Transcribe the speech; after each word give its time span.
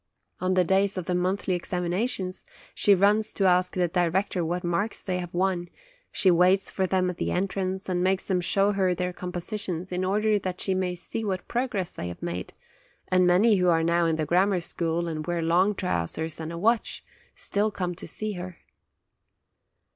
On 0.39 0.55
the 0.55 0.63
days 0.63 0.97
of 0.97 1.05
the 1.05 1.13
monthly 1.13 1.53
examinations, 1.53 2.43
she 2.73 2.95
runs 2.95 3.31
to 3.33 3.45
ask 3.45 3.75
the 3.75 3.87
director 3.87 4.43
what 4.43 4.63
marks 4.63 5.03
they 5.03 5.19
have 5.19 5.31
won; 5.31 5.69
she 6.11 6.31
waits 6.31 6.71
for 6.71 6.87
them 6.87 7.11
at 7.11 7.17
the 7.19 7.29
entrance, 7.31 7.87
and 7.87 8.01
makes 8.03 8.25
them 8.25 8.41
show 8.41 8.71
her 8.71 8.95
their 8.95 9.13
compositions, 9.13 9.91
in 9.91 10.03
order 10.03 10.39
that 10.39 10.59
she 10.59 10.73
may 10.73 10.95
see 10.95 11.23
what 11.23 11.47
progress 11.47 11.91
they 11.91 12.07
have 12.07 12.23
made; 12.23 12.51
and 13.09 13.27
many, 13.27 13.57
who 13.57 13.67
are 13.69 13.83
now 13.83 14.07
in 14.07 14.15
the 14.15 14.25
grammar 14.25 14.59
school 14.59 15.07
and 15.07 15.27
wear 15.27 15.43
long 15.43 15.75
trousers 15.75 16.39
and 16.39 16.51
a 16.51 16.57
watch, 16.57 17.03
still 17.35 17.69
come 17.69 17.93
to 17.93 18.07
see 18.07 18.31
her. 18.31 18.57